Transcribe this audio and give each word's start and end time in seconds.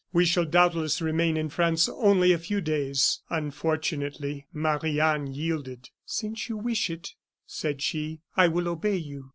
We 0.11 0.25
shall 0.25 0.45
doubtless 0.45 0.99
remain 0.99 1.37
in 1.37 1.49
France 1.49 1.87
only 1.87 2.31
a 2.31 2.39
few 2.39 2.59
days." 2.59 3.19
Unfortunately, 3.29 4.47
Marie 4.51 4.99
Anne 4.99 5.27
yielded. 5.31 5.91
"Since 6.07 6.49
you 6.49 6.57
wish 6.57 6.89
it," 6.89 7.13
said 7.45 7.83
she, 7.83 8.21
"I 8.35 8.47
will 8.47 8.67
obey 8.67 8.95
you. 8.97 9.29